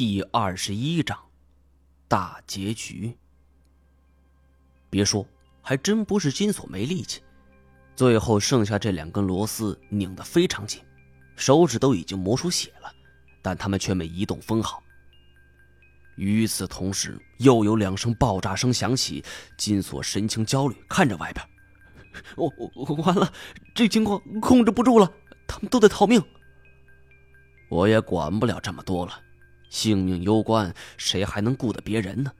[0.00, 1.18] 第二十一章，
[2.08, 3.14] 大结局。
[4.88, 5.26] 别说，
[5.60, 7.20] 还真不是金锁没力气，
[7.94, 10.82] 最后剩下这两根螺丝拧得非常紧，
[11.36, 12.90] 手指都已经磨出血了，
[13.42, 14.82] 但他们却没移动分毫。
[16.16, 19.22] 与此同时，又有两声爆炸声响起，
[19.58, 21.46] 金锁神情焦虑，看着外边，
[22.36, 23.30] 我我完了，
[23.74, 25.12] 这情况控制不住了，
[25.46, 26.24] 他们都得逃命。
[27.68, 29.24] 我也管不了这么多了。
[29.70, 32.30] 性命攸关，谁还能顾得别人呢？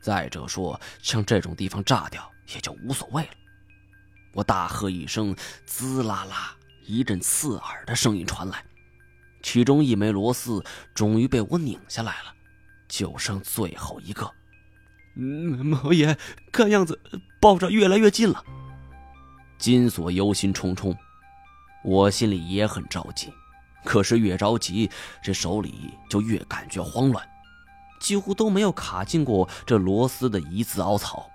[0.00, 3.30] 再者说，像这种地方炸掉也就无所谓了。
[4.32, 6.56] 我大喝一声，滋啦啦，
[6.86, 8.64] 一阵刺耳的声音传来，
[9.42, 12.34] 其中一枚螺丝终于被我拧下来了，
[12.88, 14.30] 就剩最后一个。
[15.16, 16.16] 嗯，毛爷，
[16.52, 17.00] 看样子
[17.40, 18.44] 爆炸越来越近了。
[19.58, 20.96] 金锁忧心忡忡，
[21.82, 23.32] 我心里也很着急。
[23.84, 24.90] 可是越着急，
[25.22, 27.26] 这手里就越感觉慌乱，
[28.00, 31.30] 几乎都没有卡进过这螺丝的一字凹槽。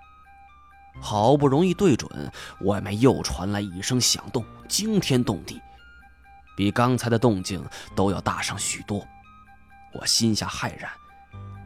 [1.00, 5.60] 好不容易对准，外面又传来一声响动，惊天动地，
[6.56, 7.64] 比刚才的动静
[7.96, 9.04] 都要大上许多。
[9.92, 10.90] 我心下骇然，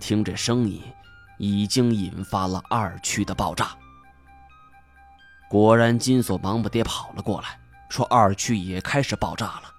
[0.00, 0.82] 听这声音，
[1.38, 3.76] 已经引发了二区的爆炸。
[5.50, 7.58] 果然，金锁忙不迭跑了过来，
[7.90, 9.74] 说二区也开始爆炸了。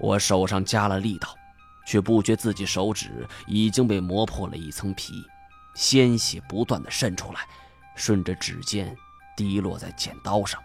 [0.00, 1.36] 我手上加了力道，
[1.86, 5.12] 却不觉自己手指已经被磨破了一层皮，
[5.74, 7.40] 鲜血不断的渗出来，
[7.94, 8.96] 顺着指尖
[9.36, 10.60] 滴落在剪刀上，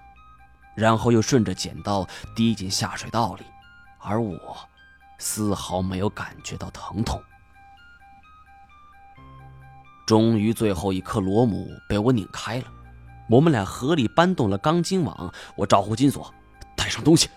[0.75, 3.43] 然后又顺着剪刀滴进下水道里，
[3.99, 4.57] 而我
[5.19, 7.21] 丝毫没有感觉到疼痛。
[10.05, 12.65] 终于，最后一颗螺母被我拧开了，
[13.27, 15.33] 我们俩合力搬动了钢筋网。
[15.55, 16.31] 我招呼金锁，
[16.75, 17.27] 带上东西。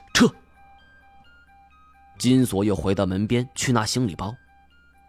[2.18, 4.34] 金锁又回到门边去拿行李包，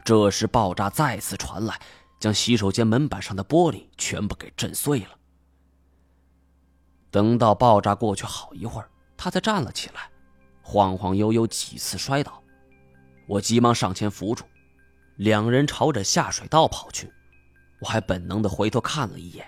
[0.06, 1.80] 这时爆炸再次传来，
[2.20, 5.10] 将洗手间门板上的玻璃全部给震碎了。
[7.12, 8.88] 等到爆炸过去好一会儿，
[9.18, 10.09] 他才站了起来，
[10.62, 12.44] 晃晃悠悠几次摔倒，
[13.28, 14.46] 我急忙上前扶住，
[15.16, 17.12] 两人朝着下水道跑去，
[17.80, 19.46] 我还本能的回头看了一眼，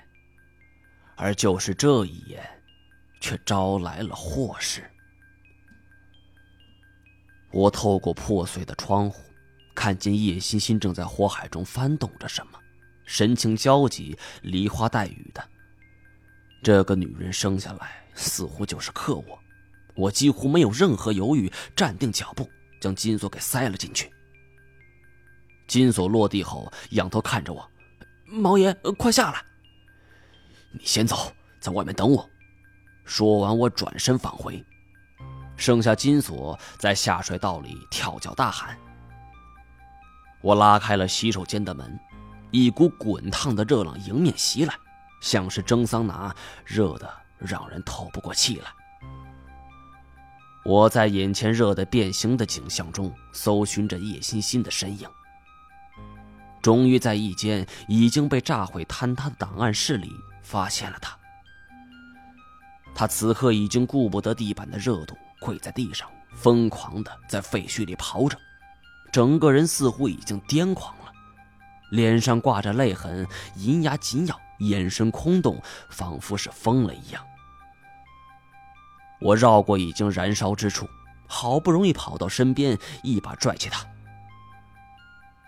[1.16, 2.44] 而就是这一眼，
[3.20, 4.91] 却招来了祸事。
[7.52, 9.22] 我透过破碎的窗户，
[9.76, 12.60] 看见叶欣欣正在火海中翻动着什么，
[13.06, 15.44] 神情焦急、梨花带雨的。
[16.64, 19.40] 这个女人生下来似乎就是克我，
[19.96, 24.12] 我几乎没有任何犹豫，站定脚步，将金锁给塞了进去。
[25.68, 27.70] 金锁落地后，仰头看着我
[28.28, 29.44] ：“毛爷，快下来！
[30.72, 32.30] 你先走，在外面等我。”
[33.04, 34.64] 说完，我转身返回。
[35.62, 38.76] 剩下金锁在下水道里跳脚大喊。
[40.42, 42.00] 我拉开了洗手间的门，
[42.50, 44.74] 一股滚烫的热浪迎面袭来，
[45.22, 46.36] 像是蒸桑拿，
[46.66, 47.08] 热得
[47.38, 48.66] 让人透不过气来。
[50.66, 55.08] 我在眼前热得变形的景象中搜寻着叶欣欣的身影，
[56.60, 60.12] 终于在一间已经被炸毁坍塌的档案室里
[60.42, 61.16] 发现了他。
[62.96, 65.16] 他此刻已经顾不得地板的热度。
[65.42, 68.38] 跪在地上，疯狂的在废墟里刨着，
[69.12, 71.12] 整个人似乎已经癫狂了，
[71.90, 75.60] 脸上挂着泪痕，银牙紧咬，眼神空洞，
[75.90, 77.26] 仿佛是疯了一样。
[79.20, 80.88] 我绕过已经燃烧之处，
[81.28, 83.86] 好不容易跑到身边，一把拽起他。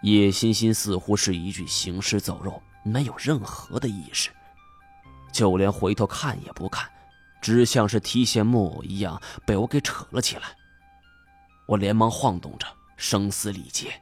[0.02, 4.32] 叶欣欣似乎是一具行尸走肉，没有任何的意识，
[5.32, 6.90] 就连回头看也不看。
[7.44, 10.56] 只像是提线木偶一样被我给扯了起来，
[11.68, 12.66] 我连忙晃动着，
[12.96, 14.02] 声嘶力竭：“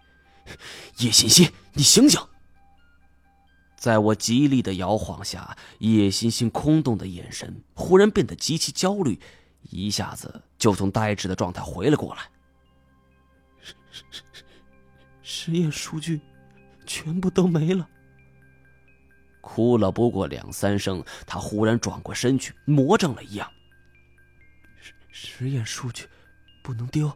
[0.99, 2.21] 叶欣欣，你醒醒！”
[3.75, 9.19] 在我极力的摇晃下，叶欣欣空洞的眼神忽然变得极其焦虑，
[9.71, 12.21] 一下子就从呆滞的状态回了过来。
[13.59, 13.73] 实
[14.11, 14.21] 实
[15.23, 16.21] 实验数据
[16.85, 17.89] 全部都没了。
[19.41, 23.51] 哭了不过两三声，他忽然转过身去，魔怔了一样。
[24.79, 26.07] 实实验数据
[26.63, 27.11] 不能丢，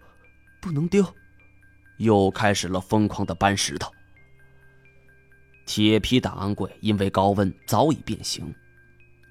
[0.60, 1.06] 不能丢，
[1.98, 3.92] 又开始了疯狂的搬石头。
[5.66, 8.54] 铁皮档案柜因为高温早已变形，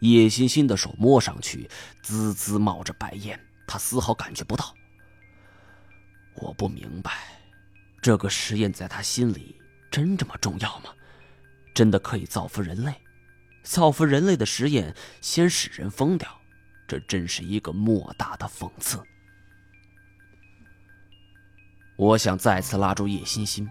[0.01, 1.69] 叶欣欣的手摸上去
[2.03, 4.75] 滋滋冒着白烟，他丝毫感觉不到。
[6.35, 7.13] 我不明白，
[8.03, 9.55] 这个实验在他心里
[9.91, 10.91] 真这么重要吗？
[11.75, 12.95] 真的可以造福人类？
[13.65, 16.29] 造福人类的实验先使人疯掉，
[16.87, 19.03] 这真是一个莫大的讽刺。
[21.97, 23.69] 我想再次拉住叶欣欣，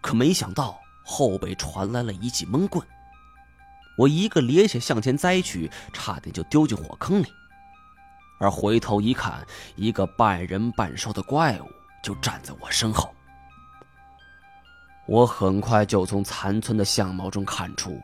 [0.00, 2.86] 可没想到后背传来了一记闷棍，
[3.98, 7.26] 我一个趔趄向前栽去，差点就丢进火坑里。
[8.38, 9.44] 而回头一看，
[9.74, 11.68] 一个半人半兽的怪物
[12.02, 13.12] 就站在我身后。
[15.12, 18.00] 我很快就从残存的相貌中看出，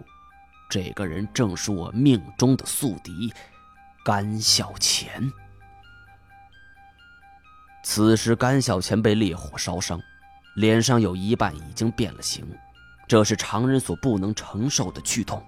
[0.68, 3.32] 这个人正是我命中的宿敌
[4.04, 5.32] 甘小钱。
[7.82, 9.98] 此时，甘小钱被烈火烧伤，
[10.56, 12.46] 脸上有一半已经变了形，
[13.06, 15.42] 这是常人所不能承受的剧痛。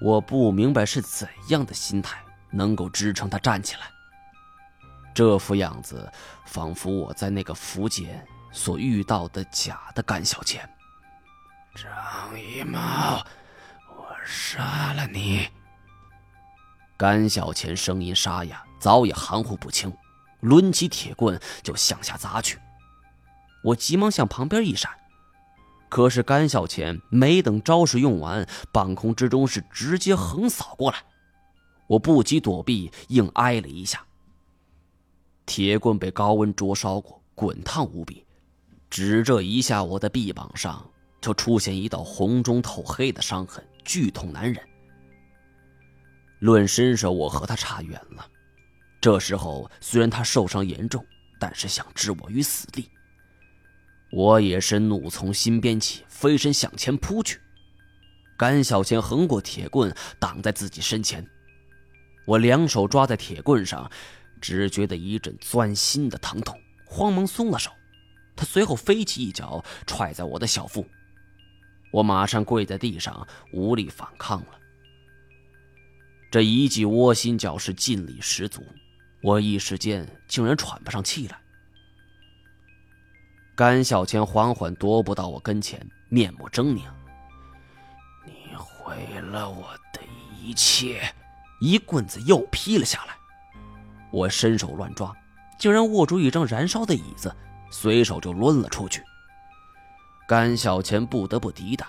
[0.00, 2.22] 我不明白是怎样的心态
[2.52, 3.80] 能够支撑他站起来。
[5.12, 6.08] 这副样子，
[6.46, 10.66] 仿佛我在那个福建所遇到的假的甘小钱。
[11.74, 13.18] 张一毛，
[13.88, 15.48] 我杀了你！
[16.96, 19.92] 甘小钱声音沙哑，早已含糊不清。
[20.40, 22.58] 抡起铁棍就向下砸去，
[23.62, 24.92] 我急忙向旁边一闪，
[25.88, 30.98] 可是甘小钱没等招式用完，半空之中是直接横扫过来，
[31.86, 34.04] 我不及躲避，硬挨了一下。
[35.46, 38.26] 铁棍被高温灼烧过，滚烫无比，
[38.94, 40.88] 只这一下，我的臂膀上
[41.20, 44.64] 就出现一道红中透黑的伤痕，剧痛难忍。
[46.38, 48.24] 论身手，我和他差远了。
[49.00, 51.04] 这时候，虽然他受伤严重，
[51.40, 52.88] 但是想置我于死地。
[54.12, 57.40] 我也是怒从心边起，飞身向前扑去。
[58.36, 61.26] 甘小钱横过铁棍，挡在自己身前。
[62.26, 63.90] 我两手抓在铁棍上，
[64.40, 66.56] 只觉得一阵钻心的疼痛，
[66.86, 67.72] 慌忙松了手。
[68.36, 70.86] 他随后飞起一脚踹在我的小腹，
[71.92, 74.58] 我马上跪在地上，无力反抗了。
[76.30, 78.64] 这一记窝心脚是劲力十足。
[79.22, 81.38] 我一时间竟然喘不上气来。
[83.54, 85.80] 甘小钱缓缓踱步到我跟前，
[86.10, 86.82] 面目狰狞
[88.26, 90.00] ：“你毁了我的
[90.38, 91.00] 一切！”
[91.62, 93.14] 一棍子又劈了下来。
[94.10, 95.16] 我伸手乱抓，
[95.58, 97.34] 竟然握住一张燃烧的椅子，
[97.74, 99.02] 随手就抡了出去。
[100.28, 101.88] 甘小钱不得不抵挡，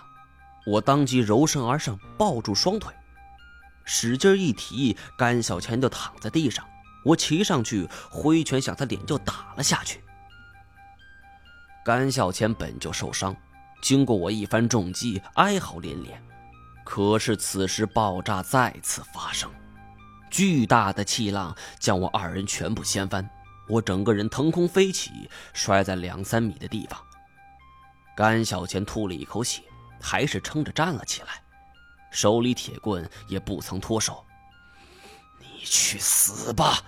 [0.66, 2.92] 我当即柔身而上，抱住双腿，
[3.84, 6.66] 使劲一提，甘小钱就躺在地上。
[7.06, 10.04] 我骑上去，挥拳向他脸就打了下去。
[11.86, 13.36] 甘小钱本就受伤，
[13.80, 16.20] 经过我一番重击，哀嚎连连。
[16.84, 19.52] 可是此时爆炸再次发生，
[20.32, 23.30] 巨大的气浪将我二人全部掀翻，
[23.68, 27.02] 我整个人腾空飞起，摔在两三米的地方。
[28.16, 29.62] 甘小钱吐了一口血，
[30.00, 31.42] 还是撑着站了起来，
[32.12, 34.24] 手里铁棍也不曾脱手。
[35.40, 36.82] 你去死吧！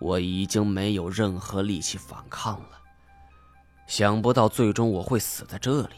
[0.00, 2.80] 我已经没有任何力气反抗了。
[3.86, 5.94] 想不到最终我会死在这里。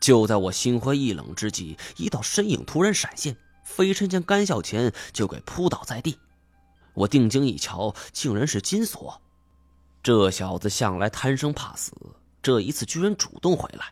[0.00, 6.18] 就在我心灰意冷之际，一道身影突然闪现，飞身将甘小钱就给扑倒在地。
[7.00, 9.22] 我定睛一瞧，竟然是金锁。
[10.02, 11.92] 这小子向来贪生怕死，
[12.42, 13.86] 这一次居然主动回来。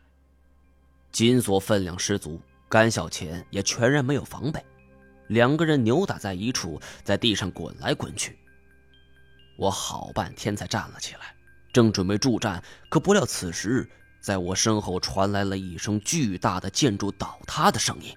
[1.11, 2.39] 金锁分量十足，
[2.69, 4.63] 甘小钱也全然没有防备。
[5.29, 8.39] 两个人扭打在一处，在地上滚来滚去。
[9.57, 11.35] 我好半天才站了起来，
[11.73, 13.89] 正准备助战，可不料此时，
[14.21, 18.15] 在我身后传来了一声巨大的建筑倒塌的声音。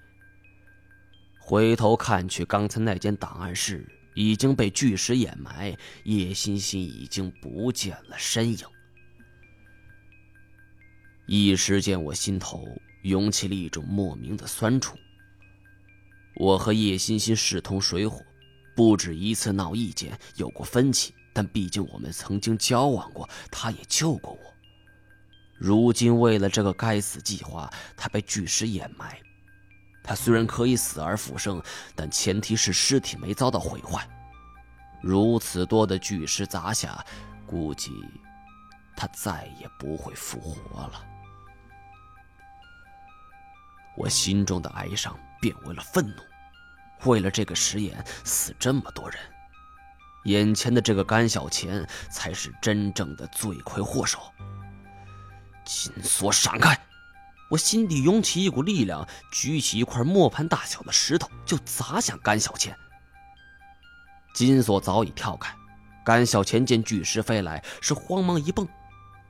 [1.39, 8.65] 回头看去，刚才那间档案室已经被巨石掩埋，叶欣欣已经不见了身影。
[11.27, 12.67] 一时间，我心头
[13.03, 14.97] 涌起了一种莫名的酸楚。
[16.35, 18.21] 我和叶欣欣势同水火，
[18.75, 21.13] 不止一次闹意见，有过分歧。
[21.33, 24.53] 但毕竟我们曾经交往过，他也救过我。
[25.57, 29.17] 如今为了这个该死计划，他被巨石掩埋。
[30.03, 31.61] 他虽然可以死而复生，
[31.95, 34.07] 但前提是尸体没遭到毁坏。
[35.01, 37.03] 如此多的巨石砸下，
[37.45, 37.91] 估计
[38.95, 41.05] 他再也不会复活了。
[43.97, 45.17] 我心中的哀伤。
[45.41, 49.19] 变为了愤怒，为了这个食言死这么多人，
[50.25, 54.19] 眼前的这个甘小钱才是真正的罪魁祸首。
[55.65, 56.79] 金锁闪开！
[57.51, 62.73] 我心底涌起一股力量，举起一块磨盘大小的石头就砸向甘小钱。
[64.33, 65.53] 金锁早已跳开，
[66.05, 68.65] 甘小钱见巨石飞来，是慌忙一蹦，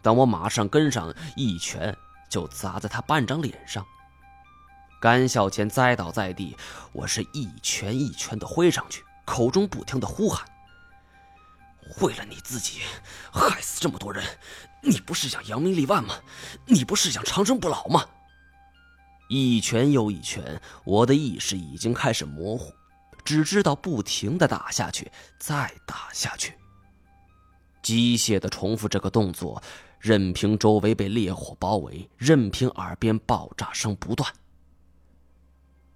[0.04, 1.98] 但我马上跟上，一拳
[2.30, 3.84] 就砸在他半张脸上。
[5.02, 6.56] 甘小钱栽倒在地，
[6.92, 10.46] 我是一拳一拳的挥上去，口中不停的呼喊
[12.02, 12.82] ：“为了你自己，
[13.34, 14.24] 害死这么多人，
[14.82, 16.16] 你不是想扬名立万吗？
[16.66, 18.06] 你不是想长生不老吗？
[19.30, 22.74] 一拳又一拳，我的意识已经开始模糊，
[23.24, 26.54] 只知道不停的打下去，再打下去。
[27.82, 29.62] 机械的重复这个动作，
[30.00, 34.30] 任凭周围被烈火包围，任凭耳边爆炸声不断。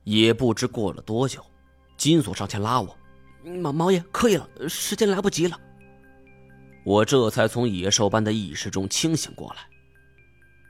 [0.04, 1.44] 也不知过了多久，
[1.98, 2.96] 金锁上前拉我
[3.44, 5.60] ：“毛毛爷，可以了，时间来不及了。”
[6.86, 9.68] 我这才从野兽般的意识中清醒过来。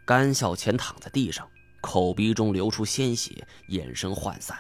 [0.06, 1.46] 甘孝乾躺在地上，
[1.82, 4.58] 口鼻中流出鲜血，眼神涣散。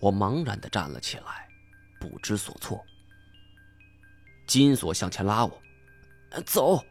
[0.00, 1.46] 我茫然的站了起来，
[2.00, 2.82] 不知所措。
[4.46, 5.62] 金锁向前拉我
[6.46, 6.82] ：“走。”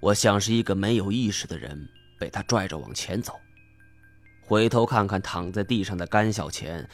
[0.00, 3.38] 我像是一个没有意识的人，被他拽着往前走。
[4.40, 6.88] 回头看看躺在地上的甘孝乾，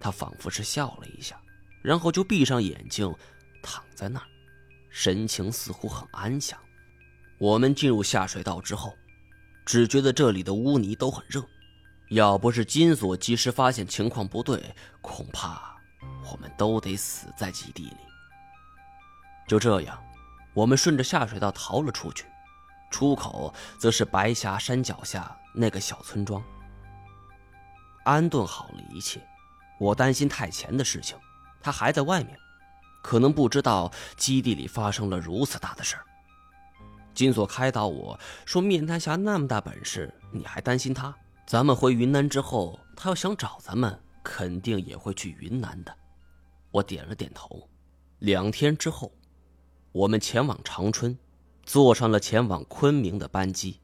[0.00, 1.38] 他仿佛是笑了一下，
[1.82, 3.14] 然后就闭上眼睛，
[3.62, 4.26] 躺在那儿。
[4.94, 6.56] 神情似乎很安详。
[7.38, 8.94] 我们进入下水道之后，
[9.66, 11.44] 只觉得这里的污泥都很热。
[12.10, 15.76] 要不是金锁及时发现情况不对，恐怕
[16.30, 17.96] 我们都得死在基地里。
[19.48, 20.00] 就这样，
[20.54, 22.24] 我们顺着下水道逃了出去，
[22.88, 26.40] 出口则是白霞山脚下那个小村庄。
[28.04, 29.20] 安顿好了一切，
[29.80, 31.18] 我担心太前的事情，
[31.60, 32.38] 他还在外面。
[33.04, 36.04] 可能不知道基地里发生了如此大的事儿。
[37.12, 41.14] 金锁开导我说：“面瘫侠那么大本事，你还担心他？
[41.46, 45.94] 咱们回云南之后，他要想找咱们，肯定也会去云南的。”
[46.72, 47.68] 我点了点头。
[48.20, 49.12] 两天之后，
[49.92, 51.16] 我们前往长春，
[51.62, 53.78] 坐上了前往昆明的班机。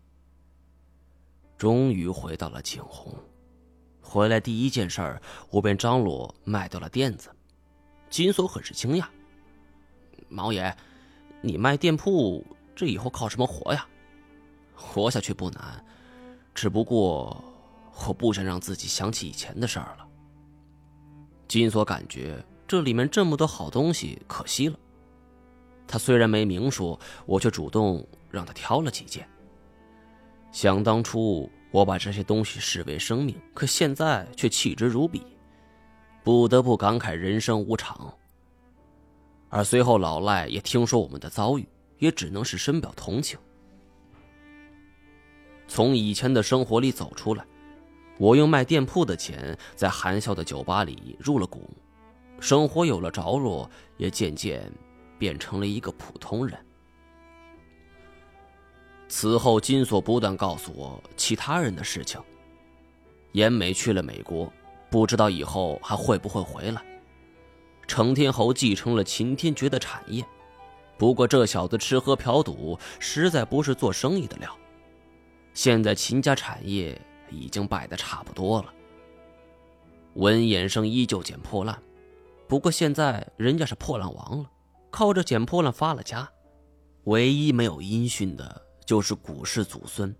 [1.58, 3.14] 终于回到了景洪。
[4.00, 7.30] 回来第一件事儿，我便张罗卖掉了店子。
[8.10, 9.04] 金锁很是惊讶
[10.28, 10.76] ：“毛爷，
[11.40, 13.86] 你卖店铺，这以后靠什么活呀？
[14.74, 15.84] 活下去不难，
[16.52, 17.42] 只不过
[18.06, 20.06] 我不想让自己想起以前的事儿了。”
[21.46, 24.78] 金锁感觉这里面这么多好东西，可惜了。
[25.86, 29.28] 他虽然没明说，我却主动让他挑了几件。
[30.52, 35.22] 想当初我把这些东西视为生命，可现在却弃之如敝。
[36.30, 38.14] 不得不感慨人生无常。
[39.48, 41.66] 而随后老赖也听说我们的遭遇，
[41.98, 43.36] 也只能是深表同情。
[45.66, 47.44] 从以前的生活里走出来，
[48.16, 51.68] 我用卖店铺的钱在含笑的酒吧里入了股，
[52.38, 54.70] 生活有了着落，也渐渐
[55.18, 56.56] 变成了一个普通人。
[59.08, 62.22] 此后，金锁不断告诉我其他人的事情。
[63.32, 64.48] 严美去了美国。
[64.90, 66.82] 不知道以后还会不会回来。
[67.86, 70.24] 程天侯继承了秦天爵的产业，
[70.98, 74.56] 不过这小子吃喝嫖赌，实在不是做生意的料。
[75.54, 78.72] 现在秦家产业已经败得差不多了。
[80.14, 81.80] 文衍生依旧捡破烂，
[82.46, 84.50] 不过现在人家是破烂王了，
[84.90, 86.28] 靠着捡破烂发了家。
[87.04, 90.14] 唯一没有音讯的就是古氏祖孙，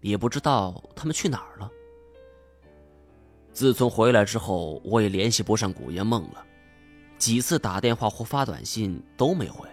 [0.00, 1.70] 也不知道他们去哪儿了。
[3.52, 6.44] 自从回来之后，我也联系不上古烟梦了，
[7.18, 9.68] 几次打电话或发短信都没回。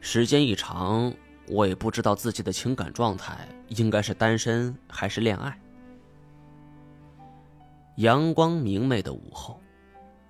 [0.00, 1.12] 时间一长，
[1.48, 5.58] 我也不知道自己的情感状态应该是单身还是恋爱。
[7.96, 9.60] 阳光明媚的午后，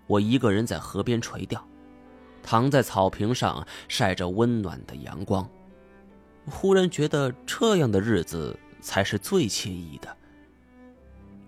[0.06, 1.62] 我一个人在河边垂钓，
[2.42, 5.48] 躺在草坪上晒着温暖的阳光，
[6.46, 10.16] 忽然觉得这样的日子才是最惬意的。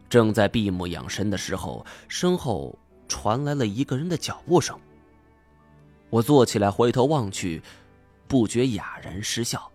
[0.08, 4.78] 正在闭目养神的时候，身后传来了一个人的脚步声。
[6.10, 7.60] 我坐起来，回头望去，
[8.28, 9.70] 不觉哑然失笑。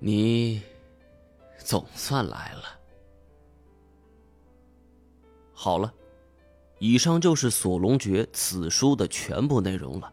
[0.00, 0.60] 你
[1.58, 2.64] 总算来了。
[5.52, 5.94] 好了，
[6.80, 10.12] 以上就是《锁龙诀》此书的全部内容了。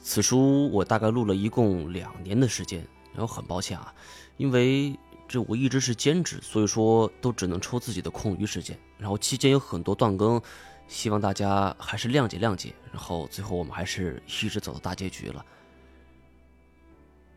[0.00, 3.92] 此书我大概录了一共两年的时间，然后很抱歉啊，
[4.36, 4.96] 因为。
[5.28, 10.40] 这我一直是兼职，所以说都只能抽自己的空余时间，然后期间有很多断更，
[10.88, 12.74] 希望大家还是谅解谅解。
[12.90, 15.44] 然后最后我们还是一直走到大结局了。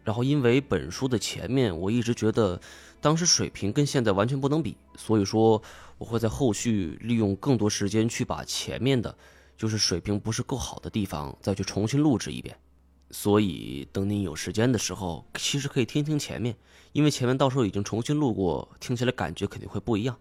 [0.04, 2.60] 然后因为本书的前面我一直觉得
[3.00, 5.62] 当时水平跟现在完全不能比，所以说
[5.98, 9.16] 我会在后续利用更多时间去把前面的，
[9.58, 12.58] 就是水平不是够好的地方再去重新录制一遍。
[13.12, 16.56] 所以等您有时间的时候，其实可以听听前面。
[16.94, 20.18] 因为前面到时候已经重新录过，听起来感觉肯定会不一样。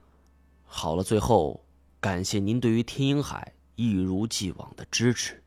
[0.65, 1.65] 好了，最后
[2.01, 5.40] 感谢您对于天鹰海一如既往的支持。